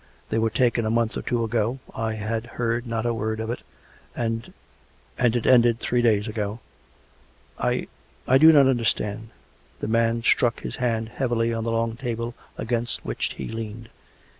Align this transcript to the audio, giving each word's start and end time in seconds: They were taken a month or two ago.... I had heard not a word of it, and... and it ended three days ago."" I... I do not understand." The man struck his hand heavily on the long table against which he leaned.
They 0.31 0.39
were 0.39 0.49
taken 0.49 0.83
a 0.83 0.89
month 0.89 1.15
or 1.15 1.21
two 1.21 1.43
ago.... 1.43 1.77
I 1.93 2.13
had 2.15 2.47
heard 2.47 2.87
not 2.87 3.05
a 3.05 3.13
word 3.13 3.39
of 3.39 3.51
it, 3.51 3.59
and... 4.15 4.51
and 5.15 5.35
it 5.35 5.45
ended 5.45 5.79
three 5.79 6.01
days 6.01 6.27
ago."" 6.27 6.59
I... 7.59 7.87
I 8.27 8.39
do 8.39 8.51
not 8.51 8.65
understand." 8.65 9.29
The 9.79 9.87
man 9.87 10.23
struck 10.23 10.61
his 10.61 10.77
hand 10.77 11.09
heavily 11.09 11.53
on 11.53 11.65
the 11.65 11.71
long 11.71 11.97
table 11.97 12.33
against 12.57 13.05
which 13.05 13.33
he 13.35 13.47
leaned. 13.47 13.89